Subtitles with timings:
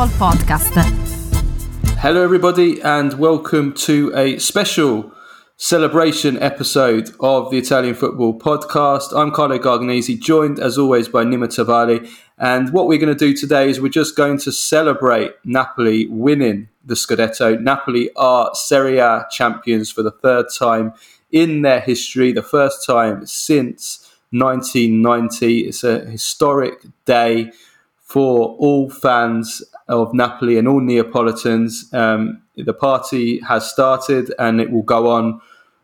[0.00, 0.72] Football Podcast.
[1.98, 5.12] Hello, everybody, and welcome to a special
[5.58, 9.14] celebration episode of the Italian Football Podcast.
[9.14, 12.10] I'm Carlo Garganese, joined as always by Nima Tavallaey.
[12.38, 16.70] And what we're going to do today is we're just going to celebrate Napoli winning
[16.82, 17.60] the Scudetto.
[17.60, 20.94] Napoli are Serie A champions for the third time
[21.30, 25.66] in their history, the first time since 1990.
[25.66, 27.52] It's a historic day
[27.98, 31.92] for all fans of Napoli and all Neapolitans.
[31.92, 35.40] Um, the party has started and it will go on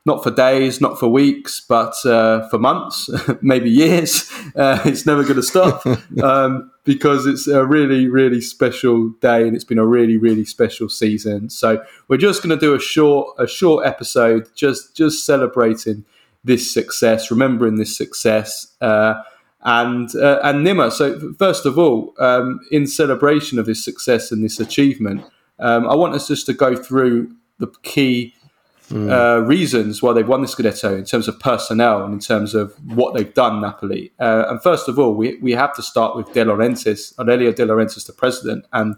[0.06, 3.10] not for days, not for weeks, but uh, for months,
[3.42, 4.32] maybe years.
[4.54, 5.84] Uh, it's never going to stop
[6.22, 10.88] um, because it's a really, really special day and it's been a really, really special
[10.88, 11.50] season.
[11.50, 16.06] So we're just going to do a short, a short episode, just just celebrating
[16.42, 18.68] this success, remembering this success.
[18.80, 19.14] Uh,
[19.66, 20.90] and uh, and Nima.
[20.90, 25.24] So first of all, um, in celebration of this success and this achievement,
[25.58, 28.34] um, I want us just to go through the key
[28.88, 29.10] mm.
[29.10, 32.74] uh, reasons why they've won the Scudetto in terms of personnel and in terms of
[32.94, 34.12] what they've done, Napoli.
[34.20, 37.66] Uh, and first of all, we, we have to start with De Laurentiis, Aurelio De
[37.66, 38.94] Laurentiis, the president, and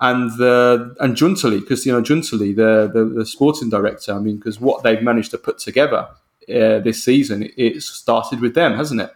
[0.00, 4.12] and the and Giuntoli, because you know Giuntoli, the, the, the sporting director.
[4.12, 6.08] I mean, because what they've managed to put together
[6.48, 9.12] uh, this season, it started with them, hasn't it?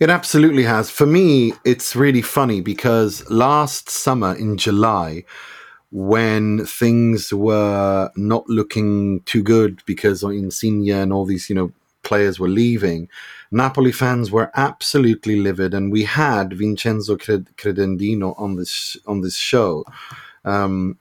[0.00, 0.90] It absolutely has.
[0.90, 5.24] For me, it's really funny because last summer in July,
[5.90, 11.72] when things were not looking too good because Insigne and all these, you know,
[12.04, 13.08] players were leaving,
[13.50, 19.84] Napoli fans were absolutely livid, and we had Vincenzo Credendino on this on this show.
[20.44, 20.98] Um,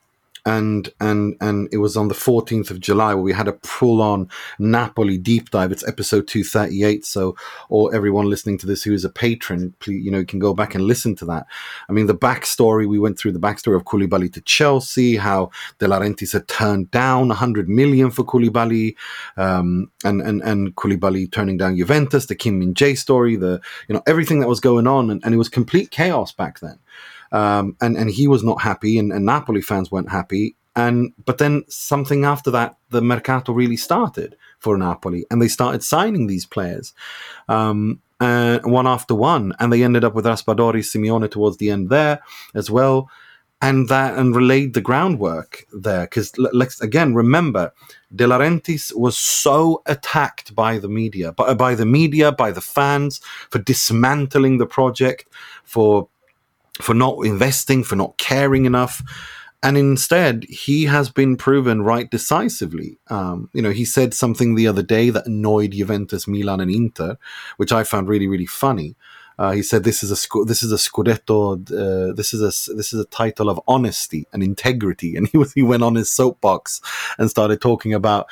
[0.47, 4.01] and and and it was on the 14th of July where we had a full
[4.01, 5.73] on Napoli deep dive.
[5.73, 7.05] It's episode 238.
[7.05, 7.35] So,
[7.67, 10.53] or everyone listening to this who is a patron, please, you know, you can go
[10.53, 11.47] back and listen to that.
[11.89, 15.85] I mean, the backstory we went through the backstory of Koulibaly to Chelsea, how De
[15.85, 18.95] Laurentiis had turned down 100 million for Koulibaly,
[19.35, 23.59] um, and and and Koulibaly turning down Juventus, the Kim Min Jae story, the
[23.89, 26.79] you know everything that was going on, and, and it was complete chaos back then
[27.31, 30.55] um, and and he was not happy, and, and Napoli fans weren't happy.
[30.75, 35.83] And but then something after that, the mercato really started for Napoli, and they started
[35.83, 36.93] signing these players.
[37.49, 41.89] Um, uh, one after one, and they ended up with Raspadori Simeone towards the end
[41.89, 42.19] there
[42.55, 43.09] as well,
[43.61, 46.01] and that and relayed the groundwork there.
[46.01, 47.71] Because let's again remember,
[48.15, 53.19] De Laurentiis was so attacked by the media, by, by the media, by the fans
[53.49, 55.27] for dismantling the project,
[55.63, 56.07] for
[56.81, 59.01] for not investing, for not caring enough.
[59.63, 62.99] And instead, he has been proven right decisively.
[63.07, 67.17] Um, you know, he said something the other day that annoyed Juventus, Milan, and Inter,
[67.57, 68.95] which I found really, really funny.
[69.39, 71.53] Uh, he said, "This is a this is a scudetto.
[71.71, 75.53] Uh, this is a this is a title of honesty and integrity." And he was,
[75.53, 76.81] he went on his soapbox
[77.19, 78.27] and started talking about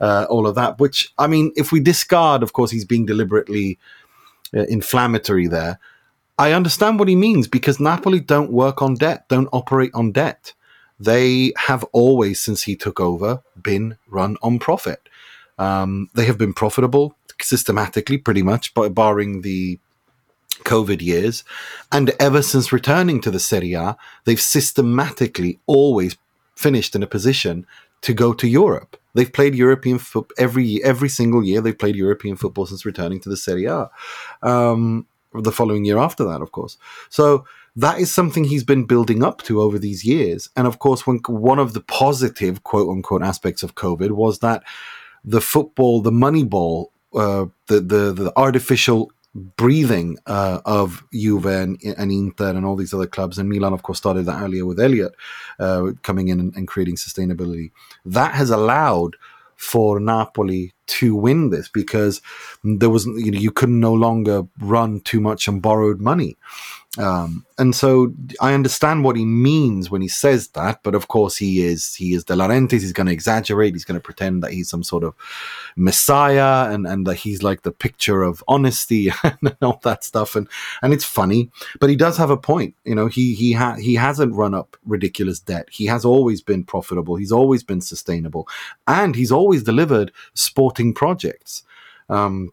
[0.00, 0.78] uh, all of that.
[0.78, 3.78] Which I mean, if we discard, of course, he's being deliberately
[4.54, 5.78] uh, inflammatory there.
[6.40, 10.54] I understand what he means because Napoli don't work on debt, don't operate on debt.
[10.98, 15.06] They have always, since he took over, been run on profit.
[15.58, 19.78] Um, they have been profitable systematically, pretty much, by barring the
[20.64, 21.44] COVID years.
[21.92, 26.16] And ever since returning to the Serie A, they've systematically always
[26.56, 27.66] finished in a position
[28.00, 28.96] to go to Europe.
[29.12, 31.60] They've played European football every every single year.
[31.60, 33.90] They've played European football since returning to the Serie A.
[34.42, 36.76] Um, the following year after that, of course.
[37.08, 37.44] So
[37.76, 40.48] that is something he's been building up to over these years.
[40.56, 44.62] And of course, when one of the positive quote unquote aspects of COVID was that
[45.24, 51.80] the football, the money ball, uh, the, the, the artificial breathing uh, of Juve and,
[51.96, 54.80] and, Inter and all these other clubs, and Milan, of course, started that earlier with
[54.80, 55.14] Elliott
[55.60, 57.70] uh, coming in and, and creating sustainability.
[58.04, 59.16] That has allowed
[59.60, 62.22] for Napoli to win this because
[62.64, 66.38] there was you know you couldn't no longer run too much on borrowed money.
[66.98, 71.36] Um, and so I understand what he means when he says that, but of course
[71.36, 72.80] he is he is De Laurentiis.
[72.80, 73.74] He's going to exaggerate.
[73.74, 75.14] He's going to pretend that he's some sort of
[75.76, 80.34] messiah and and that he's like the picture of honesty and all that stuff.
[80.34, 80.48] And
[80.82, 81.48] and it's funny,
[81.78, 82.74] but he does have a point.
[82.84, 85.68] You know, he he ha- he hasn't run up ridiculous debt.
[85.70, 87.14] He has always been profitable.
[87.14, 88.48] He's always been sustainable,
[88.88, 91.62] and he's always delivered sporting projects.
[92.08, 92.52] Um,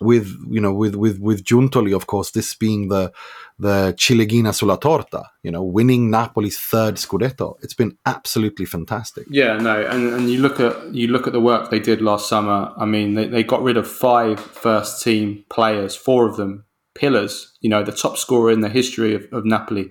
[0.00, 3.12] with you know with with with Giuntoli, of course, this being the
[3.58, 7.56] the ciliegina sulla torta, you know, winning Napoli's third scudetto.
[7.62, 9.26] It's been absolutely fantastic.
[9.30, 12.28] Yeah, no, and, and you look at you look at the work they did last
[12.28, 12.72] summer.
[12.76, 16.64] I mean, they, they got rid of five first team players, four of them
[16.94, 17.52] pillars.
[17.60, 19.90] You know, the top scorer in the history of, of Napoli.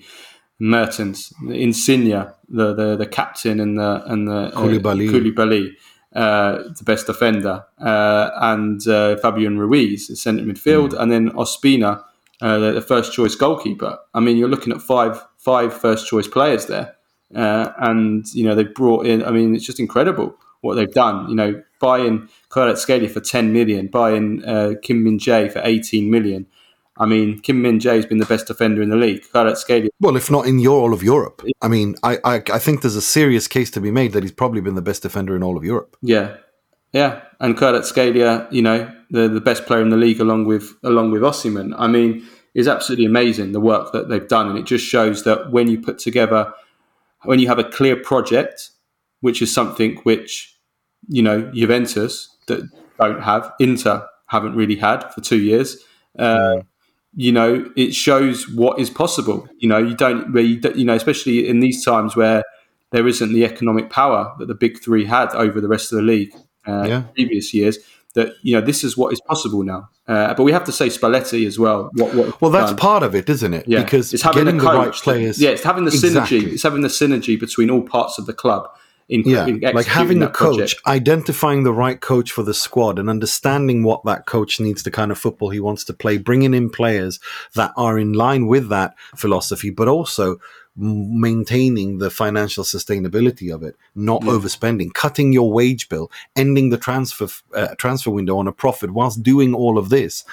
[0.59, 5.73] Mertens, Insigne, the, the the captain, and the and the uh, Koulibaly.
[6.17, 11.01] Uh, the best defender, uh, and uh, Fabian Ruiz, the centre midfield, Hmm.
[11.01, 12.03] and then Ospina,
[12.41, 13.99] uh, the, the first choice goalkeeper.
[14.15, 16.95] I mean, you're looking at five five first choice players there,
[17.35, 19.23] uh, and you know they've brought in.
[19.23, 21.29] I mean, it's just incredible what they've done.
[21.29, 26.47] You know, buying Kvaratskhelia for 10 million, buying uh, Kim Min Jae for 18 million.
[26.99, 29.23] I mean, Kim Min Jae has been the best defender in the league.
[29.31, 31.43] Kvaratskhelia, Well, if not in your, all of Europe.
[31.61, 34.31] I mean, I, I I think there's a serious case to be made that he's
[34.31, 35.95] probably been the best defender in all of Europe.
[36.01, 36.37] yeah,
[36.93, 41.11] yeah, and Kvaratskhelia, you know, the the best player in the league along with along
[41.11, 41.73] with Osimhen.
[41.77, 45.51] I mean, is absolutely amazing the work that they've done, and it just shows that
[45.51, 46.51] when you put together,
[47.23, 48.71] when you have a clear project,
[49.21, 50.57] which is something which
[51.07, 52.61] you know Juventus that
[52.99, 55.77] don't have, Inter haven't really had for two years.
[56.17, 56.61] Uh,
[57.19, 59.49] You know, it shows what is possible.
[59.57, 62.43] You know, you don't, where you, you know, especially in these times where
[62.91, 66.03] there isn't the economic power that the big three had over the rest of the
[66.03, 66.31] league
[66.67, 67.01] uh, Yeah.
[67.15, 67.79] previous years.
[68.13, 69.89] That you know, this is what is possible now.
[70.07, 71.89] Uh, but we have to say Spalletti as well.
[71.93, 72.77] What, what Well, that's done.
[72.77, 73.65] part of it, isn't it?
[73.67, 75.39] Yeah, Because it's having getting the coach right players.
[75.41, 76.41] yeah, it's having the Exactly.
[76.41, 76.53] synergy.
[76.53, 78.69] It's having the synergy between all parts of the club.
[79.09, 80.81] In, Yeah, in like having a coach, project.
[80.85, 85.11] identifying the right coach for the squad, and understanding what that coach needs, the kind
[85.11, 87.19] of football he wants to play, bringing in players
[87.55, 90.39] that are in line with that philosophy, but also
[90.77, 97.27] maintaining the financial sustainability of it, not overspending, cutting your wage bill, ending the transfer
[97.55, 100.23] uh, transfer window on a profit whilst doing all of this.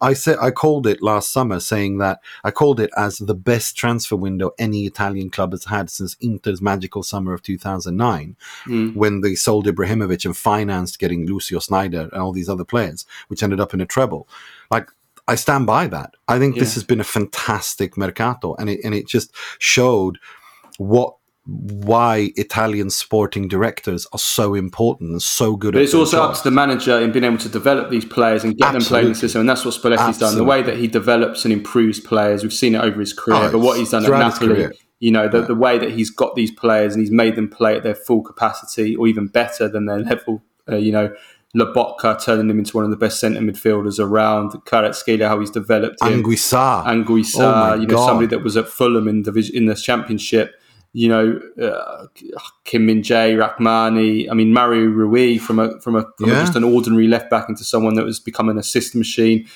[0.00, 3.76] I said I called it last summer, saying that I called it as the best
[3.76, 8.36] transfer window any Italian club has had since Inter's magical summer of 2009
[8.94, 13.42] when they sold Ibrahimovic and financed getting Lucio Sneijder and all these other players, which
[13.42, 14.28] ended up in a treble.
[14.70, 14.90] Like
[15.26, 16.14] I stand by that.
[16.28, 20.18] I think this has been a fantastic mercato, and it and it just showed
[20.78, 21.16] what
[21.46, 26.30] why Italian sporting directors are so important and so good But it's also job.
[26.30, 29.08] up to the manager in being able to develop these players and get them playing
[29.08, 29.40] the system.
[29.40, 30.36] And that's what Spalletti's done.
[30.36, 33.36] The way that he develops and improves players, we've seen it over his career.
[33.42, 36.34] Oh, but what he's done at Napoli, you know, the, the way that he's got
[36.34, 39.84] these players and he's made them play at their full capacity or even better than
[39.84, 41.14] their level, uh, you know,
[41.56, 44.50] Lobotka turning him into one of the best centre midfielders around.
[44.66, 46.22] Kvaratskhelia, how he's developed him.
[46.22, 46.84] Anguissa.
[46.84, 48.06] Anguissa, Oh you know, God.
[48.06, 50.54] somebody that was at Fulham in division in the championship.
[50.96, 52.06] You know, uh,
[52.64, 54.28] Kim Min Jae, Rahmani.
[54.30, 56.40] I mean, Mario Rui from a from a from Yeah.
[56.40, 59.46] just an ordinary left back into someone that was becoming a system machine.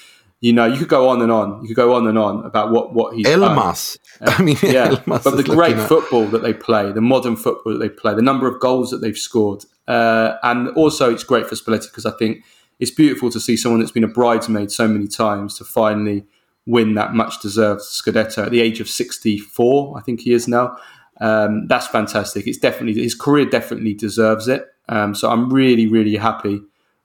[0.41, 1.62] You know, you could go on and on.
[1.62, 3.41] You could go on and on about what what he's done.
[3.56, 3.99] Elmas.
[4.21, 7.73] I mean, Yeah, Elmas but the great at- football that they play, the modern football
[7.73, 11.49] that they play, the number of goals that they've scored, uh, and also it's great
[11.49, 12.44] for Spalletti because I think
[12.79, 16.25] it's beautiful to see someone that's been a bridesmaid so many times to finally
[16.67, 20.76] win that much deserved Scudetto at the age of 64, I think he is now.
[21.20, 22.46] Um, that's fantastic.
[22.46, 24.67] It's definitely his career definitely deserves it.
[24.88, 26.61] Um, so I'm really, really happy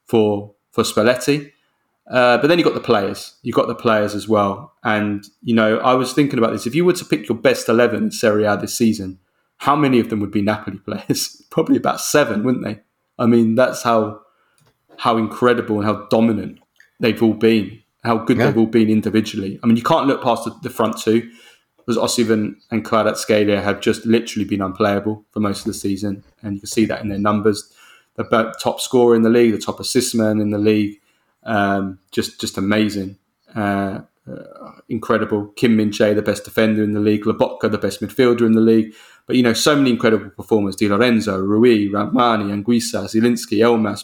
[0.06, 1.52] for for Spalletti.
[2.12, 3.36] Uh, but then you got the players.
[3.44, 4.74] You got the players as well.
[4.84, 6.68] And you know, I was thinking about this.
[6.68, 9.20] If you were to pick your best eleven in Serie A this season,
[9.64, 11.42] how many of them would be Napoli players?
[11.50, 12.80] Probably about seven, wouldn't they?
[13.18, 14.22] I mean, that's how
[14.98, 16.60] how incredible and how dominant
[17.00, 17.80] they've all been.
[18.04, 18.48] How good Yeah.
[18.48, 19.60] they've all been individually.
[19.64, 21.30] I mean, you can't look past the, the front two
[21.78, 26.54] because Osimhen and Kvaratskhelia have just literally been unplayable for most of the season, and
[26.56, 27.72] you can see that in their numbers.
[28.16, 31.00] The top scorer in the league, the top assist man in the league,
[31.44, 33.18] um, just just amazing,
[33.56, 34.02] uh,
[34.32, 35.48] uh, incredible.
[35.56, 38.62] Kim Min Jae, the best defender in the league, Lobotka, the best midfielder in the
[38.62, 38.94] league.
[39.26, 44.04] But you know, so many incredible performers: Di Lorenzo, Rui, Rahmani, Anguissa, Zielinski, Elmas,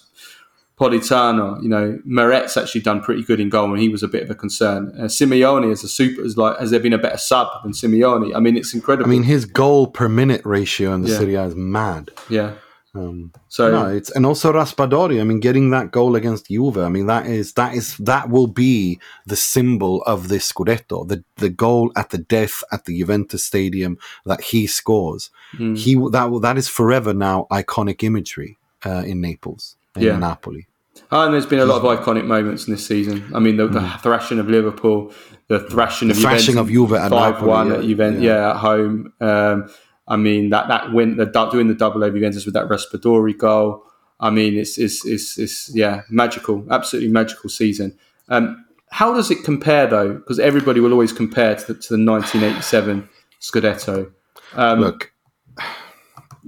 [0.80, 4.24] Politano, you know, Meret's actually done pretty good in goal, and he was a bit
[4.24, 4.94] of a concern.
[4.98, 8.34] Uh, Simeone as a super, is like, has there been a better sub than Simeone?
[8.34, 9.10] I mean, it's incredible.
[9.10, 11.18] I mean, his goal per minute ratio in the Yeah.
[11.18, 12.12] Serie A is mad.
[12.30, 12.54] yeah.
[12.96, 15.22] Um, So no, it's and also Raspadori.
[15.22, 16.78] I mean, getting that goal against Juve.
[16.80, 21.08] I mean, that is that is that will be the symbol of this Scudetto.
[21.08, 25.30] The the goal at the death at the Juventus Stadium that he scores.
[25.58, 25.78] Mm.
[25.78, 30.18] He that that is forever now iconic imagery uh, in Naples in Yeah.
[30.18, 30.66] Napoli.
[31.12, 33.24] Oh, and there's been a lot of iconic moments in this season.
[33.34, 35.12] I mean, the, the thrashing of Liverpool,
[35.48, 36.22] the thrashing of Mm.
[36.22, 38.36] thrashing Juventus, of Juve at five one Napoli, at yeah, Juventus, yeah.
[38.36, 38.50] yeah.
[38.52, 39.14] at home.
[39.22, 39.70] Um,
[40.10, 43.86] I mean, that that win, the doing the double over Juventus with that Raspadori goal.
[44.20, 47.98] I mean, it's it's it's, it's yeah, magical, absolutely magical season.
[48.28, 50.16] Um, how does it compare though?
[50.16, 53.08] Because everybody will always compare to the, to the 1987
[53.40, 54.12] Scudetto.
[54.54, 55.14] Um, Look,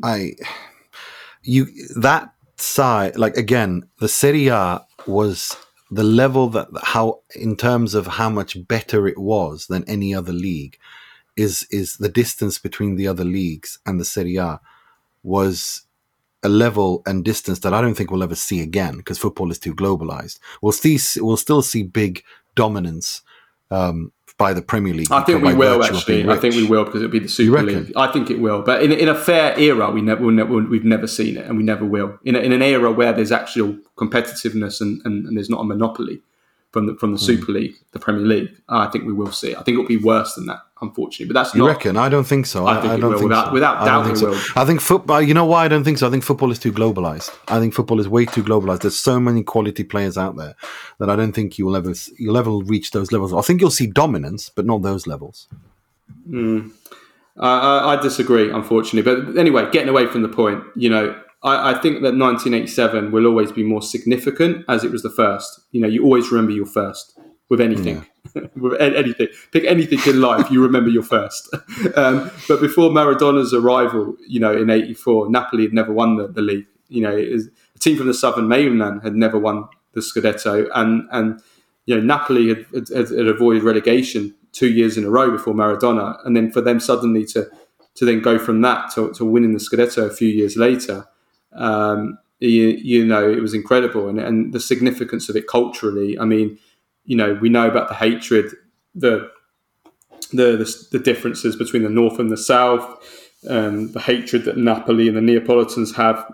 [0.03, 0.33] I
[1.43, 5.55] you that side like again the Serie A was
[5.91, 10.33] the level that how in terms of how much better it was than any other
[10.33, 10.77] league.
[11.35, 14.59] Is is the distance between the other leagues and the Serie A
[15.23, 15.83] was
[16.43, 19.59] a level and distance that I don't think we'll ever see again because football is
[19.59, 20.39] too globalized.
[20.61, 22.23] We'll see we'll still see big
[22.55, 23.21] dominance
[23.69, 25.11] um, by the Premier League.
[25.11, 26.27] I think we will actually.
[26.27, 27.93] I think we will because it'll be the Super League.
[27.95, 31.07] I think it will, but in, in a fair era, we never, we'll we've never
[31.07, 32.17] seen it, and we never will.
[32.23, 35.63] In, a, in an era where there's actual competitiveness and, and, and there's not a
[35.63, 36.21] monopoly
[36.71, 37.55] from the from the Super mm.
[37.55, 39.55] League, the Premier League, I think we will see.
[39.55, 41.31] I think it'll be worse than that unfortunately.
[41.31, 41.97] But that's you not, reckon?
[41.97, 42.67] I don't think so.
[42.67, 43.53] I, think I don't think without, so.
[43.53, 44.07] without doubt.
[44.07, 44.33] I, so.
[44.59, 45.21] I think football.
[45.21, 46.07] You know why I don't think so?
[46.07, 47.33] I think football is too globalized.
[47.47, 48.81] I think football is way too globalized.
[48.81, 50.55] There's so many quality players out there
[50.99, 53.33] that I don't think you'll ever you'll ever reach those levels.
[53.33, 55.47] I think you'll see dominance, but not those levels.
[56.29, 56.71] Mm.
[57.37, 59.01] I, I disagree, unfortunately.
[59.01, 63.25] But anyway, getting away from the point, you know, I, I, think that 1987 will
[63.25, 65.61] always be more significant as it was the first.
[65.71, 67.17] You know, you always remember your first
[67.49, 68.05] with anything.
[68.35, 68.41] Yeah.
[68.55, 69.27] with anything.
[69.51, 71.53] Pick anything in life, you remember your first.
[71.95, 76.41] Um, but before Maradona's arrival, you know, in '84, Napoli had never won the, the
[76.41, 76.67] league.
[76.87, 81.07] You know, was, a team from the southern mainland had never won the Scudetto, and
[81.11, 81.41] and
[81.85, 86.17] you know, Napoli had, had, had avoided relegation two years in a row before Maradona,
[86.25, 87.49] and then for them suddenly to
[87.95, 91.05] to then go from that to, to winning the Scudetto a few years later.
[91.53, 96.17] Um, you, you, know, it was incredible, and, and the significance of it culturally.
[96.17, 96.57] I mean,
[97.05, 98.53] you know, we know about the hatred,
[98.95, 99.29] the
[100.31, 102.83] the the, the differences between the north and the south,
[103.49, 106.25] um, the hatred that Napoli and the Neapolitans have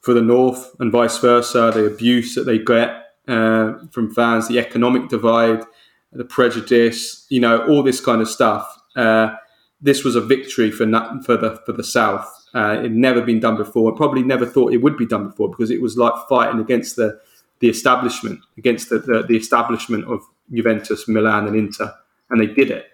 [0.00, 4.58] for the north, and vice versa, the abuse that they get uh, from fans, the
[4.58, 5.64] economic divide,
[6.12, 8.80] the prejudice, you know, all this kind of stuff.
[8.96, 9.34] Uh,
[9.80, 10.86] this was a victory for
[11.24, 12.30] for the for the South.
[12.54, 13.92] Uh, it never been done before.
[13.92, 16.96] I probably never thought it would be done before because it was like fighting against
[16.96, 17.18] the
[17.60, 20.20] the establishment, against the, the, the establishment of
[20.52, 21.94] Juventus, Milan, and Inter,
[22.28, 22.86] and they did it.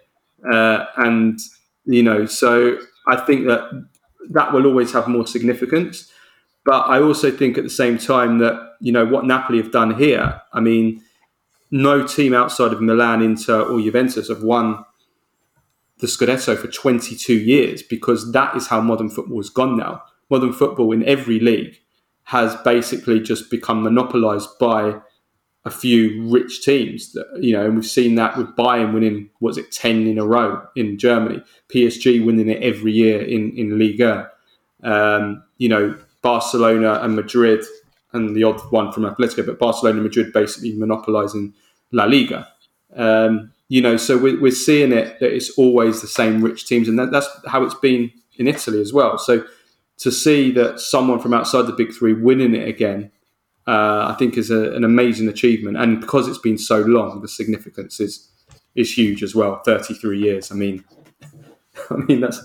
[0.49, 1.39] Uh, and
[1.85, 3.87] you know, so I think that
[4.29, 6.11] that will always have more significance.
[6.65, 9.97] But I also think at the same time that you know what Napoli have done
[9.97, 10.41] here.
[10.53, 11.01] I mean,
[11.71, 14.85] no team outside of Milan, Inter, or Juventus have won
[15.99, 20.03] the Scudetto for 22 years because that is how modern football has gone now.
[20.29, 21.79] Modern football in every league
[22.23, 24.99] has basically just become monopolized by
[25.65, 27.13] a few rich teams.
[27.13, 30.25] That, you know, and we've seen that with Bayern winning, what's it, 10 in a
[30.25, 34.29] row in Germany, PSG winning it every year in, in Liga.
[34.83, 37.63] Um, you know, Barcelona and Madrid,
[38.13, 41.53] and the odd one from Atletico, but Barcelona and Madrid basically monopolizing
[41.91, 42.47] La Liga.
[42.95, 46.87] Um, you know, so we're, we're seeing it that it's always the same rich teams,
[46.87, 49.17] and that, that's how it's been in Italy as well.
[49.17, 49.45] So
[49.99, 53.11] to see that someone from outside the big three winning it again,
[53.67, 55.77] uh, I think is a, an amazing achievement.
[55.77, 58.27] And because it's been so long, the significance is
[58.75, 59.61] is huge as well.
[59.63, 60.51] Thirty three years.
[60.51, 60.83] I mean,
[61.91, 62.41] I mean that's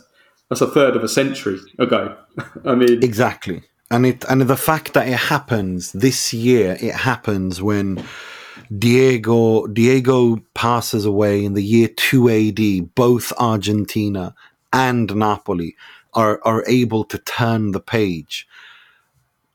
[0.50, 2.16] that's a third of a century ago.
[2.66, 3.62] I mean, exactly.
[3.90, 8.04] And it and the fact that it happens this year, it happens when.
[8.78, 14.34] Diego Diego passes away in the year 2 AD, both Argentina
[14.72, 15.76] and Napoli
[16.14, 18.46] are are able to turn the page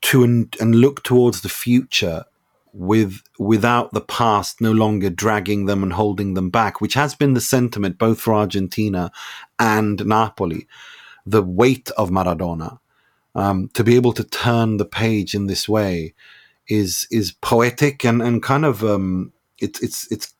[0.01, 2.25] to and, and look towards the future
[2.73, 7.33] with without the past no longer dragging them and holding them back, which has been
[7.33, 9.11] the sentiment both for Argentina
[9.57, 10.67] and Napoli.
[11.25, 12.79] The weight of Maradona
[13.35, 16.13] um, to be able to turn the page in this way
[16.69, 20.33] is is poetic and and kind of um, it's it's it's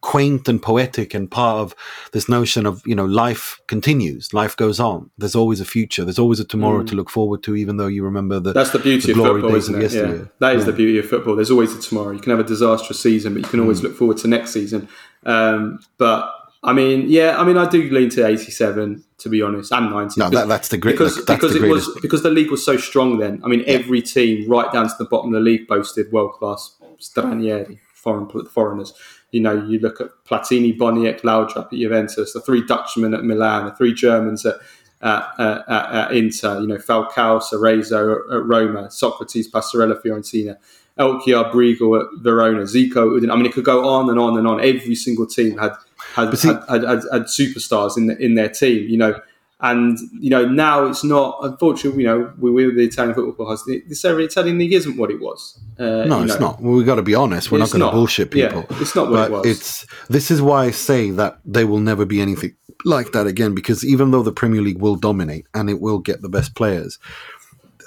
[0.00, 1.74] quaint and poetic and part of
[2.12, 6.18] this notion of you know life continues life goes on there's always a future there's
[6.18, 6.86] always a tomorrow mm.
[6.86, 9.54] to look forward to even though you remember the that's the beauty the of football
[9.54, 9.92] isn't it?
[9.92, 10.24] yeah.
[10.40, 10.64] that is yeah.
[10.66, 13.42] the beauty of football there's always a tomorrow you can have a disastrous season but
[13.42, 13.84] you can always mm.
[13.84, 14.88] look forward to next season
[15.24, 16.30] um, but
[16.64, 20.18] I mean, yeah, I mean, I do lean to 87, to be honest, and 90.
[20.18, 22.78] No, that, that's the great because, because the it was because the league was so
[22.78, 23.42] strong then.
[23.44, 23.74] I mean, yeah.
[23.74, 28.28] every team right down to the bottom of the league boasted world class Stranieri, foreign
[28.46, 28.94] foreigners.
[29.30, 33.66] You know, you look at Platini, Boniek, Laudrup at Juventus, the three Dutchmen at Milan,
[33.66, 34.56] the three Germans at,
[35.02, 40.56] at, at, at Inter, you know, Falcao, Cerezo at Roma, Socrates, Passarella, Fiorentina,
[40.98, 43.30] Elkjær, Briegel at Verona, Zico.
[43.30, 44.60] I mean, it could go on and on and on.
[44.60, 45.72] Every single team had
[46.14, 49.20] had, see, had, had, had, had, superstars in the, in their team, you know.
[49.60, 51.38] And you know now it's not.
[51.42, 53.64] Unfortunately, you know we were the Italian football house.
[53.64, 55.58] The, the Italian league isn't what it was.
[55.78, 56.48] Uh, no, it's know.
[56.48, 56.60] not.
[56.60, 57.50] Well, we've got to be honest.
[57.50, 58.66] We're not going to bullshit people.
[58.68, 59.46] Yeah, it's not what but it was.
[59.46, 62.54] It's this is why I say that they will never be anything
[62.84, 63.54] like that again.
[63.54, 66.98] Because even though the Premier League will dominate and it will get the best players,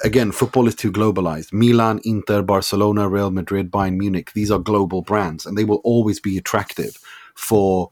[0.03, 1.53] again, football is too globalized.
[1.53, 6.19] Milan, Inter, Barcelona, Real Madrid, Bayern Munich, these are global brands and they will always
[6.19, 6.97] be attractive
[7.35, 7.91] for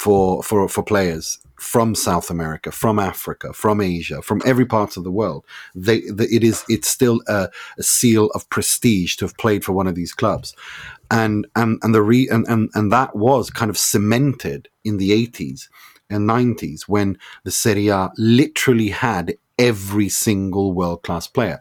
[0.00, 5.04] for for for players from South America, from Africa, from Asia, from every part of
[5.04, 5.44] the world.
[5.74, 9.72] They, the, it is it's still a, a, seal of prestige to have played for
[9.72, 10.56] one of these clubs,
[11.10, 15.12] and and and the re and, and and that was kind of cemented in the
[15.12, 15.68] eighties
[16.08, 21.60] and nineties when the Serie A literally had every single world class player.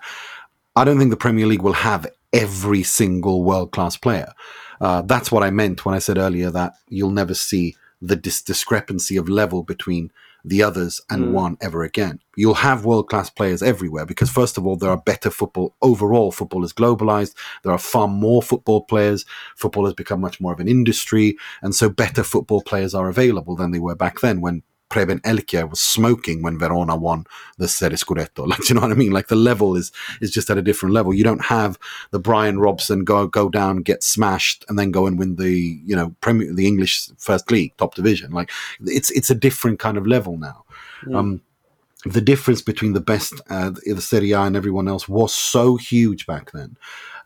[0.77, 4.31] I don't think the Premier League will have every single world class player.
[4.79, 8.41] Uh, that's what I meant when I said earlier that you'll never see the dis-
[8.41, 10.12] discrepancy of level between
[10.46, 11.32] the others and mm.
[11.32, 12.20] one ever again.
[12.36, 15.75] You'll have world class players everywhere because, first of all, there are better football.
[15.82, 17.36] Overall, football is globalized.
[17.63, 19.25] There are far more football players.
[19.58, 21.38] Football has become much more of an industry.
[21.62, 25.69] And so, better football players are available than they were back then when Preben Elkjær
[25.69, 27.25] was smoking when Verona won
[27.58, 28.48] the Serie Scudetto.
[28.50, 29.12] Like, you know what I mean?
[29.12, 29.91] Like the level is
[30.22, 31.13] is just at a different level.
[31.13, 31.77] You don't have
[32.12, 35.96] the Brian Robson go go down, get smashed, and then go and win the you
[35.96, 38.31] know Premier the English First League top division.
[38.31, 38.51] Like
[38.86, 40.63] it's it's a different kind of level now.
[41.05, 41.15] Mm.
[41.15, 41.41] Um,
[42.05, 46.25] the difference between the best, uh, the Serie A and everyone else was so huge
[46.25, 46.77] back then.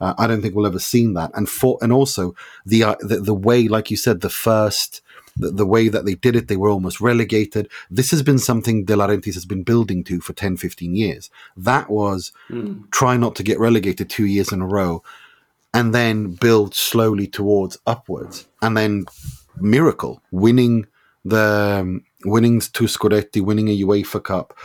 [0.01, 1.29] Uh, I don't think we'll ever seen that.
[1.35, 5.02] And for and also the, uh, the the way, like you said, the first
[5.35, 7.69] the, the, way that they did it, they were almost relegated.
[7.89, 11.29] This has been something De Laurentiis has been building to for 10, 15 years.
[11.57, 12.89] That was mm.
[12.91, 15.03] try not to get relegated two years in a row
[15.73, 18.47] and then build slowly towards upwards.
[18.61, 19.05] And then
[19.59, 20.85] miracle, winning
[21.25, 24.57] the um, winning two Scudetti, winning a UEFA Cup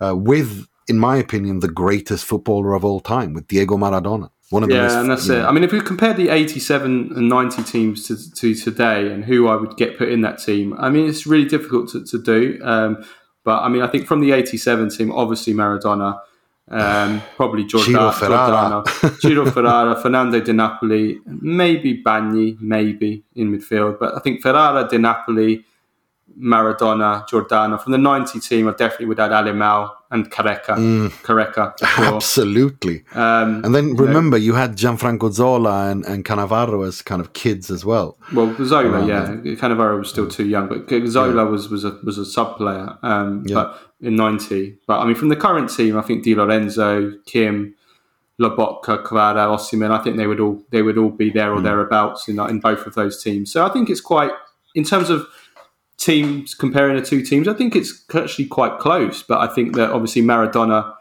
[0.00, 4.30] uh, with, in my opinion, the greatest footballer of all time, with Diego Maradona.
[4.50, 5.42] One of yeah, and that's it.
[5.42, 9.48] I mean, if we compare the 87 and 90 teams to, to today and who
[9.48, 12.60] I would get put in that team, I mean, it's really difficult to, to do.
[12.62, 13.04] Um,
[13.42, 16.20] but I mean, I think from the 87 team, obviously Maradona,
[16.68, 18.84] um, probably Giordano, Ferrara,
[19.18, 23.98] Ciro Ferrara, Fernando Di Napoli, maybe Bagni, maybe in midfield.
[23.98, 25.64] But I think Ferrara, Di Napoli,
[26.38, 27.78] Maradona, Giordano.
[27.78, 30.76] From the 90 team, I definitely would add Alemão and Careca.
[30.76, 31.08] Mm.
[31.22, 31.74] Careca.
[32.14, 33.04] Absolutely.
[33.14, 37.20] Um, and then remember, you, know, you had Gianfranco Zola and, and Cannavaro as kind
[37.20, 38.18] of kids as well.
[38.34, 39.24] Well, Zola, yeah.
[39.24, 39.56] Then.
[39.56, 41.50] Cannavaro was still too young, but Zola yeah.
[41.50, 43.54] was, was a was a sub player um, yeah.
[43.54, 44.78] but in 90.
[44.86, 47.74] But I mean, from the current team, I think Di Lorenzo, Kim,
[48.40, 51.64] Lobotka, Kvara, Osimhen, I think they would all they would all be there or mm.
[51.64, 53.50] thereabouts in, in both of those teams.
[53.50, 54.32] So I think it's quite,
[54.74, 55.26] in terms of
[55.98, 59.22] teams comparing the two teams, I think it's actually quite close.
[59.22, 60.94] But I think that obviously Maradona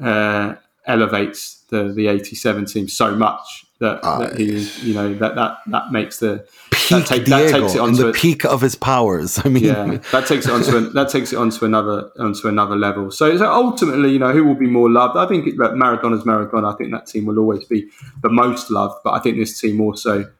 [0.00, 0.54] uh,
[0.86, 5.58] elevates the the '87 team so much that, uh, that he, you know, that that
[5.68, 8.60] that makes the peak that, take, Diego, that takes it onto the a, peak of
[8.60, 9.40] his powers.
[9.44, 12.76] I mean, yeah, that takes it onto a, that takes it onto another onto another
[12.76, 13.10] level.
[13.10, 15.16] So, so ultimately, you know, who will be more loved?
[15.16, 16.72] I think it, Maradona's Maradona.
[16.72, 17.88] I think that team will always be
[18.22, 20.30] the most loved, but I think this team also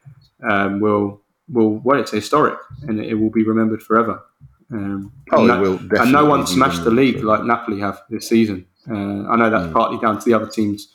[0.47, 4.21] um, will will well, it's historic and it will be remembered forever.
[4.71, 8.65] Um, oh, and, will and no one smashed the league like Napoli have this season.
[8.89, 9.73] Uh, I know that's mm.
[9.73, 10.91] partly down to the other teams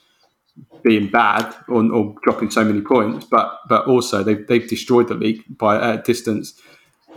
[0.82, 5.14] being bad or, or, dropping so many points, but but also they've, they've destroyed the
[5.14, 6.60] league by a distance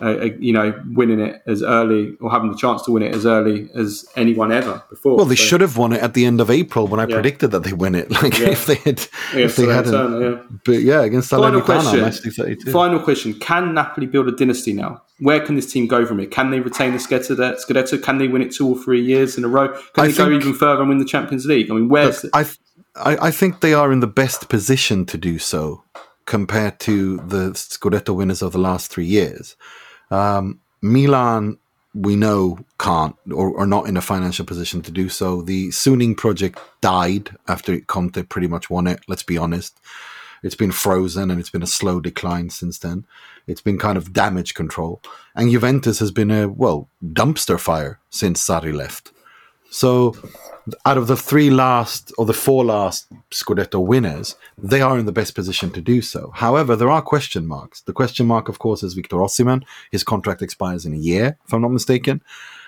[0.01, 3.13] uh, uh, you know, winning it as early or having the chance to win it
[3.13, 5.15] as early as anyone ever before.
[5.17, 7.15] Well, they so, should have won it at the end of April when I yeah.
[7.15, 8.11] predicted that they win it.
[8.23, 8.51] Like yeah.
[8.51, 8.99] if they had,
[9.33, 10.41] yeah, if they had, yeah.
[10.63, 12.59] But yeah, against final question.
[12.71, 15.01] Final question: Can Napoli build a dynasty now?
[15.19, 16.31] Where can this team go from it?
[16.31, 18.01] Can they retain the Scudetto?
[18.01, 19.69] Can they win it two or three years in a row?
[19.93, 21.69] Can I they go even further and win the Champions League?
[21.69, 22.47] I mean, where's look, I,
[22.95, 25.83] I think they are in the best position to do so
[26.25, 29.55] compared to the Scudetto winners of the last three years.
[30.13, 31.57] Um, Milan,
[31.95, 35.41] we know, can't or are not in a financial position to do so.
[35.41, 38.99] The Suning project died after Conte pretty much won it.
[39.07, 39.79] Let's be honest.
[40.43, 43.05] It's been frozen and it's been a slow decline since then.
[43.47, 45.01] It's been kind of damage control.
[45.35, 49.12] And Juventus has been a, well, dumpster fire since Sarri left.
[49.73, 50.15] So
[50.85, 55.11] out of the three last or the four last Scudetto winners, they are in the
[55.11, 56.31] best position to do so.
[56.35, 57.81] However, there are question marks.
[57.81, 59.63] The question mark, of course, is Victor Osimhen.
[59.91, 62.21] His contract expires in a year, if I'm not mistaken.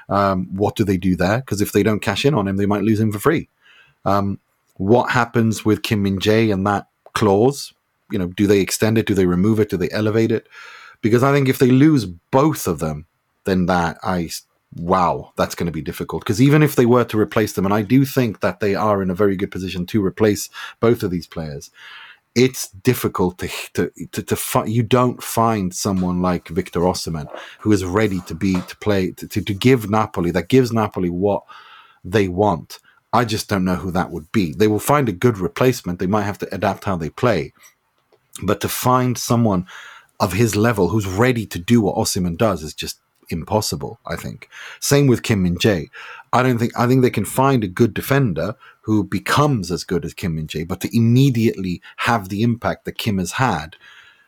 [0.10, 1.38] Um, what do they do there?
[1.38, 3.50] Because if they don't cash in on him, they might lose him for free.
[4.04, 4.40] Um,
[4.78, 7.72] what happens with Kim Min Jae and that clause?
[8.12, 9.06] You know, do they extend it?
[9.06, 9.70] Do they remove it?
[9.70, 10.48] Do they elevate it?
[11.02, 13.06] Because I think if they lose both of them,
[13.44, 14.32] then that I
[14.76, 16.24] wow, that's going to be difficult.
[16.24, 19.02] Because even if they were to replace them, and I do think that they are
[19.02, 21.72] in a very good position to replace both of these players,
[22.36, 27.28] it's difficult to to to, to fi- you don't find someone like Victor Osimhen
[27.60, 31.10] who is ready to be to play to, to, to give Napoli that gives Napoli
[31.10, 31.44] what
[32.04, 32.80] they want.
[33.14, 34.52] I just don't know who that would be.
[34.54, 36.00] They will find a good replacement.
[36.00, 37.54] They might have to adapt how they play,
[38.44, 39.66] but to find someone
[40.20, 44.00] of his level who's ready to do what Osimhen does is just impossible.
[44.06, 44.50] I think.
[44.80, 45.90] Same with Kim Min Jae.
[46.34, 50.06] I don't think I think they can find a good defender who becomes as good
[50.06, 53.76] as Kim Min Jae, but to immediately have the impact that Kim has had.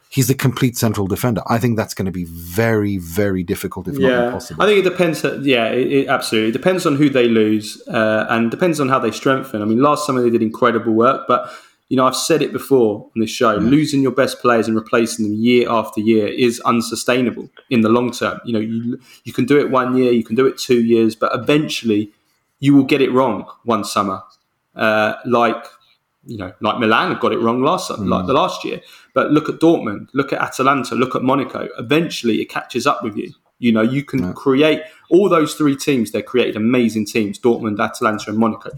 [0.09, 1.41] He's a complete central defender.
[1.47, 4.07] I think that's going to be very, very difficult, if yeah.
[4.07, 4.63] not impossible.
[4.63, 5.21] I think it depends.
[5.45, 6.49] Yeah, it, it, absolutely.
[6.49, 9.61] It depends on who they lose uh, and depends on how they strengthen.
[9.61, 11.51] I mean, last summer they did incredible work, but
[11.89, 15.25] you know, I've said it before on this show, losing your best players and replacing
[15.25, 18.41] them year after year is unsustainable in the long term.
[18.43, 21.15] You know, you you can do it one year, you can do it two years,
[21.15, 22.11] but eventually
[22.59, 24.21] you will get it wrong one summer.
[24.75, 25.63] Uh, like
[26.25, 28.07] you know, like Milan got it wrong last mm.
[28.07, 28.81] like the last year.
[29.13, 31.69] But look at Dortmund, look at Atalanta, look at Monaco.
[31.79, 33.33] Eventually, it catches up with you.
[33.59, 34.33] You know, you can yeah.
[34.33, 36.11] create all those three teams.
[36.11, 38.71] They created amazing teams: Dortmund, Atalanta, and Monaco.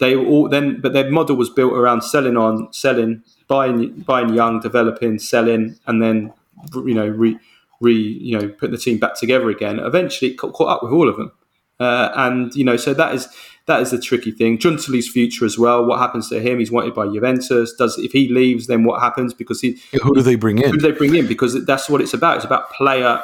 [0.00, 4.60] They all then, but their model was built around selling on, selling, buying, buying young,
[4.60, 6.32] developing, selling, and then
[6.74, 7.38] you know, re,
[7.80, 9.78] re you know, put the team back together again.
[9.78, 11.32] Eventually, it caught up with all of them.
[11.78, 13.28] Uh, and you know, so that is
[13.66, 14.58] that is the tricky thing.
[14.58, 15.84] Giuntoli's future as well.
[15.84, 16.58] What happens to him?
[16.58, 17.74] He's wanted by Juventus.
[17.74, 19.32] Does if he leaves, then what happens?
[19.32, 20.70] Because he who do they bring in?
[20.70, 21.26] Who do they bring in?
[21.26, 22.36] Because that's what it's about.
[22.36, 23.22] It's about player,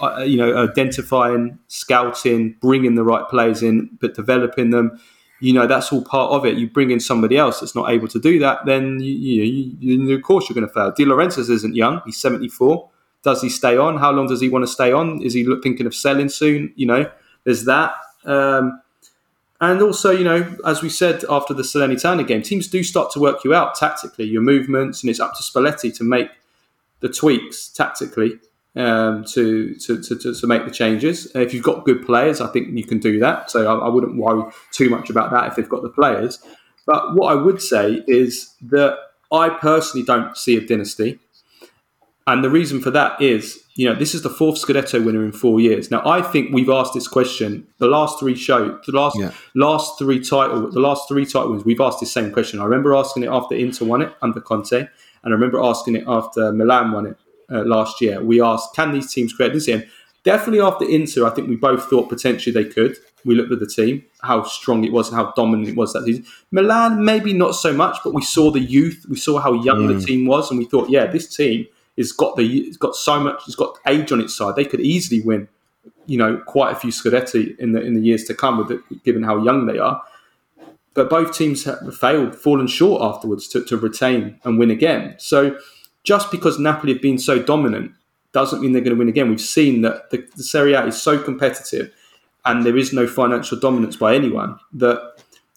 [0.00, 5.00] uh, you know, identifying, scouting, bringing the right players in, but developing them.
[5.40, 6.58] You know, that's all part of it.
[6.58, 10.14] You bring in somebody else that's not able to do that, then you, you, you
[10.16, 10.92] of course you're going to fail.
[10.92, 12.88] De Laurentiis isn't young; he's 74.
[13.22, 13.98] Does he stay on?
[13.98, 15.22] How long does he want to stay on?
[15.22, 16.72] Is he thinking of selling soon?
[16.76, 17.10] You know,
[17.44, 17.94] there's that.
[18.24, 18.80] Um,
[19.60, 23.20] and also, you know, as we said after the Salernitana game, teams do start to
[23.20, 26.30] work you out tactically, your movements, and it's up to Spalletti to make
[27.00, 28.38] the tweaks tactically
[28.76, 31.30] um, to, to, to, to, make the changes.
[31.34, 33.50] If you've got good players, I think you can do that.
[33.50, 36.38] So I, I wouldn't worry too much about that if they've got the players.
[36.86, 38.96] But what I would say is that
[39.32, 41.18] I personally don't see a dynasty.
[42.26, 45.32] And the reason for that is, you know, this is the fourth Scudetto winner in
[45.32, 45.90] four years.
[45.90, 49.32] Now, I think we've asked this question the last three shows, the last yeah.
[49.54, 51.64] last three title, the last three title wins.
[51.64, 52.60] We've asked the same question.
[52.60, 54.88] I remember asking it after Inter won it under Conte, and
[55.24, 57.16] I remember asking it after Milan won it
[57.50, 58.22] uh, last year.
[58.22, 59.68] We asked, can these teams create this?
[59.68, 59.86] And
[60.24, 62.96] definitely after Inter, I think we both thought potentially they could.
[63.24, 66.04] We looked at the team, how strong it was, and how dominant it was that
[66.04, 66.24] season.
[66.50, 69.98] Milan, maybe not so much, but we saw the youth, we saw how young mm.
[69.98, 71.66] the team was, and we thought, yeah, this team
[72.00, 74.56] it's got the it's got so much it's got age on its side.
[74.56, 75.48] They could easily win,
[76.06, 79.04] you know, quite a few Scudetti in the in the years to come, with it,
[79.04, 80.02] given how young they are.
[80.94, 85.14] But both teams have failed, fallen short afterwards to, to retain and win again.
[85.18, 85.58] So
[86.04, 87.92] just because Napoli have been so dominant
[88.32, 89.28] doesn't mean they're going to win again.
[89.28, 91.92] We've seen that the, the Serie A is so competitive
[92.44, 95.00] and there is no financial dominance by anyone that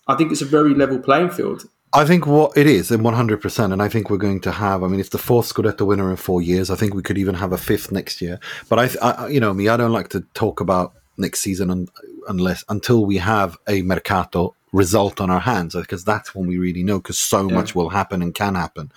[0.08, 1.66] I think it's a very level playing field.
[1.96, 4.88] I think what it is, and 100%, and I think we're going to have, I
[4.88, 6.72] mean, it's the fourth Scudetto winner in four years.
[6.72, 8.40] I think we could even have a fifth next year.
[8.68, 11.88] But I, I you know, me, I don't like to talk about next season un,
[12.28, 16.84] unless, until we have a Mercato result on our hands, because that's when we really
[16.84, 17.54] know, because so yeah.
[17.54, 18.92] much will happen and can happen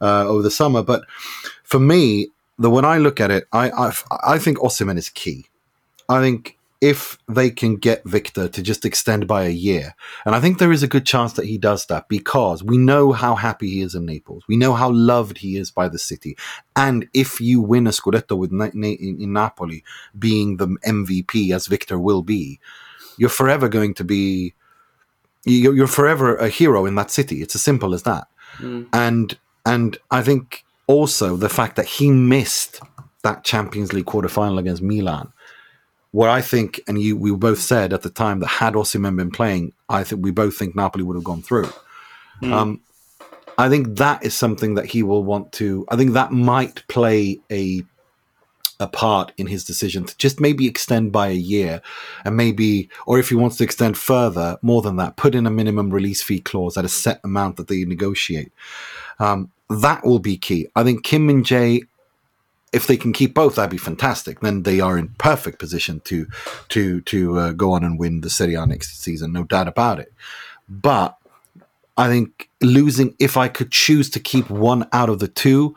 [0.00, 0.82] uh, over the summer.
[0.82, 1.04] But
[1.62, 2.28] for me,
[2.58, 3.92] the when I look at it, I, I,
[4.24, 5.46] I think Osimhen is key.
[6.08, 9.94] I think if they can get Victor to just extend by a year.
[10.26, 13.12] And I think there is a good chance that he does that because we know
[13.12, 14.44] how happy he is in Naples.
[14.48, 16.36] We know how loved he is by the city.
[16.76, 19.82] And if you win a Scudetto with Na- Na- in Napoli
[20.18, 22.60] being the MVP as Victor will be,
[23.16, 24.52] you're forever going to be
[25.46, 27.40] you're, forever a hero in that city.
[27.40, 28.28] It's as simple as that.
[28.58, 28.88] Mm.
[28.92, 32.80] And and I think also the fact that he missed
[33.22, 35.32] that Champions League quarterfinal against Milan
[36.14, 39.32] what I think, and you, we both said at the time that had Osimhen been
[39.32, 41.68] playing, I think we both think Napoli would have gone through.
[42.40, 42.52] Mm.
[42.52, 42.80] Um,
[43.58, 45.84] I think that is something that he will want to.
[45.88, 47.82] I think that might play a
[48.80, 51.80] a part in his decision to just maybe extend by a year,
[52.24, 55.50] and maybe, or if he wants to extend further, more than that, put in a
[55.50, 58.52] minimum release fee clause at a set amount that they negotiate.
[59.18, 60.68] Um, that will be key.
[60.76, 61.86] I think Kim Min Jae
[62.74, 64.40] if they can keep both, that'd be fantastic.
[64.40, 66.26] Then they are in perfect position to
[66.70, 70.00] to to uh, go on and win the Serie A next season, no doubt about
[70.00, 70.12] it.
[70.68, 71.16] But
[71.96, 75.76] I think losing, if I could choose to keep one out of the two,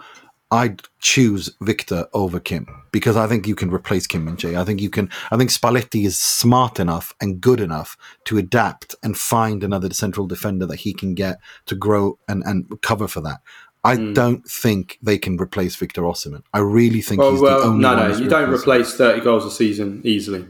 [0.49, 4.57] I'd choose Victor over Kim because I think you can replace Kim Min Jae.
[4.57, 5.09] I think you can.
[5.29, 10.25] I think Spalletti is smart enough and good enough to adapt and find another central
[10.25, 13.41] defender that he can get to grow and, and cover for that.
[13.83, 14.13] I mm.
[14.13, 16.43] don't think they can replace Victor Osimhen.
[16.53, 18.17] I really think well, he's well, the only no, no.
[18.17, 20.45] You don't replace thirty goals a season easily.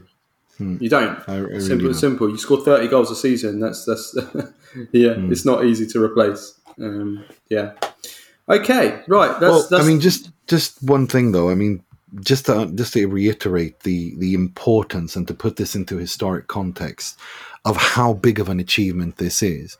[0.58, 0.76] Hmm.
[0.80, 1.28] You don't.
[1.28, 1.94] I, I really simple, don't.
[1.94, 2.30] simple.
[2.30, 3.60] You score thirty goals a season.
[3.60, 4.16] That's that's
[4.92, 5.14] yeah.
[5.14, 5.32] Hmm.
[5.32, 6.54] It's not easy to replace.
[6.80, 7.72] Um, yeah.
[8.48, 9.02] Okay.
[9.08, 9.32] Right.
[9.32, 9.84] That's, well, that's...
[9.84, 11.50] I mean, just just one thing though.
[11.50, 11.82] I mean,
[12.20, 17.18] just to just to reiterate the the importance and to put this into historic context
[17.64, 19.76] of how big of an achievement this is.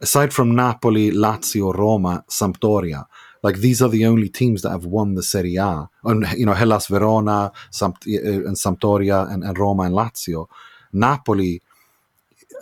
[0.00, 3.04] Aside from Napoli, Lazio, Roma, Sampdoria,
[3.42, 5.88] like these are the only teams that have won the Serie A.
[6.04, 10.48] And you know, Hellas Verona, Sampt- uh, and Sampdoria, and, and Roma and Lazio.
[10.92, 11.62] Napoli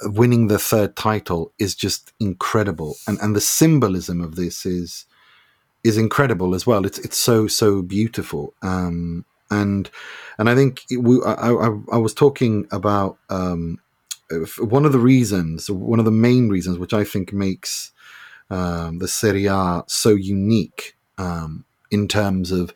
[0.03, 5.07] winning the third title is just incredible, and and the symbolism of this is
[5.89, 6.87] is incredible as well.
[6.87, 8.55] It's it's so so beautiful.
[8.63, 9.91] Um, and
[10.39, 13.79] and I think we, I, I, I was talking about um,
[14.59, 17.93] one of the reasons, one of the main reasons, which I think makes
[18.51, 22.73] um, the Serie A so unique um, in terms of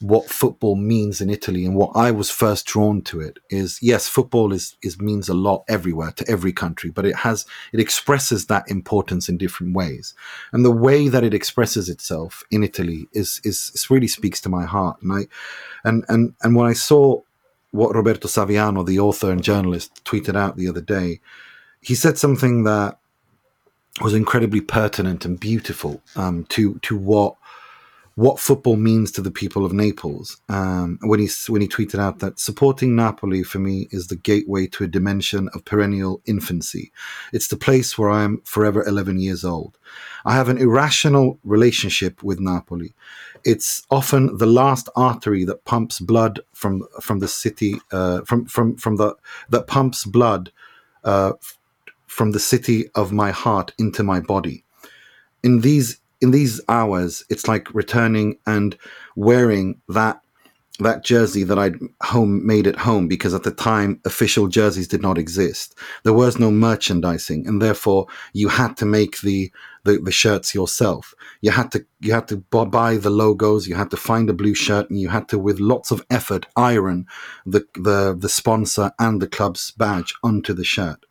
[0.00, 4.08] what football means in Italy and what I was first drawn to it is yes,
[4.08, 8.46] football is, is means a lot everywhere to every country, but it has it expresses
[8.46, 10.14] that importance in different ways.
[10.52, 14.48] And the way that it expresses itself in Italy is is, is really speaks to
[14.48, 15.02] my heart.
[15.02, 15.26] And I
[15.84, 17.20] and and and when I saw
[17.72, 21.20] what Roberto Saviano, the author and journalist, tweeted out the other day,
[21.82, 22.98] he said something that
[24.00, 27.36] was incredibly pertinent and beautiful um, to to what
[28.16, 30.40] what football means to the people of Naples.
[30.48, 34.66] Um, when he when he tweeted out that supporting Napoli for me is the gateway
[34.68, 36.92] to a dimension of perennial infancy.
[37.32, 39.78] It's the place where I am forever 11 years old.
[40.24, 42.94] I have an irrational relationship with Napoli.
[43.44, 48.76] It's often the last artery that pumps blood from from the city uh, from from
[48.76, 49.14] from the
[49.48, 50.52] that pumps blood
[51.04, 51.32] uh,
[52.06, 54.64] from the city of my heart into my body.
[55.42, 58.76] In these in these hours, it's like returning and
[59.16, 60.20] wearing that
[60.80, 65.02] that jersey that I'd home made at home because at the time official jerseys did
[65.02, 65.76] not exist.
[66.04, 69.52] There was no merchandising, and therefore you had to make the,
[69.84, 71.14] the the, shirts yourself.
[71.42, 73.68] You had to you had to buy the logos.
[73.68, 76.46] You had to find a blue shirt, and you had to, with lots of effort,
[76.56, 77.06] iron
[77.44, 81.04] the the the sponsor and the club's badge onto the shirt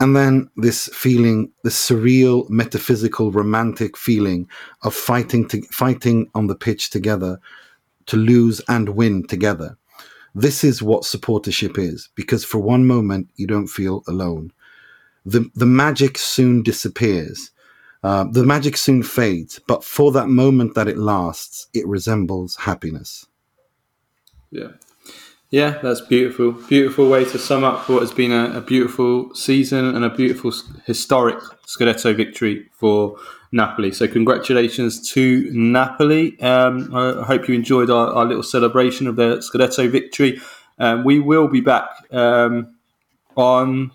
[0.00, 4.48] and then this feeling, this surreal, metaphysical, romantic feeling
[4.82, 7.40] of fighting to, fighting on the pitch together
[8.06, 9.76] to lose and win together.
[10.34, 14.52] This is what supportership is, because for one moment you don't feel alone.
[15.24, 17.50] The the magic soon disappears.
[18.02, 23.26] Uh, the magic soon fades, but for that moment that it lasts, it resembles happiness.
[24.50, 24.72] Yeah,
[25.50, 26.52] yeah, that's beautiful.
[26.52, 30.52] Beautiful way to sum up what has been a, a, beautiful season and a beautiful
[30.84, 33.16] historic Scudetto victory for
[33.52, 33.92] Napoli.
[33.92, 36.40] So, congratulations to Napoli.
[36.40, 40.40] Um, I hope you enjoyed our, our, little celebration of the Scudetto victory.
[40.78, 42.74] Um, we will be back um,
[43.36, 43.92] on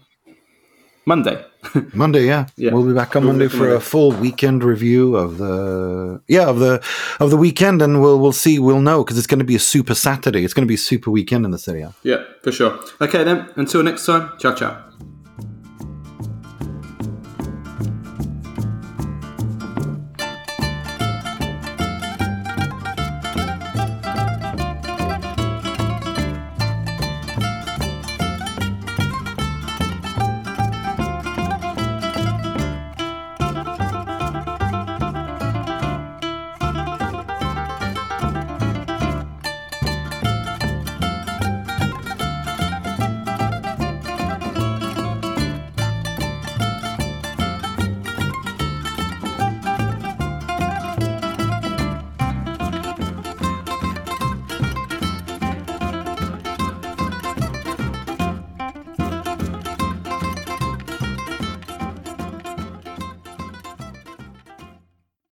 [1.05, 1.43] Monday.
[1.93, 2.47] Monday, yeah.
[2.55, 2.71] yeah.
[2.71, 3.75] We'll be back on we'll Monday for Monday.
[3.75, 6.83] a full weekend review of the yeah of the
[7.19, 9.59] of the weekend, and we'll we'll see, we'll know because it's going to be a
[9.59, 10.43] super Saturday.
[10.43, 11.85] It's going to be a super weekend in the city.
[12.03, 12.79] Yeah, for sure.
[13.01, 13.49] Okay, then.
[13.55, 14.31] Until next time.
[14.39, 14.89] Ciao, ciao.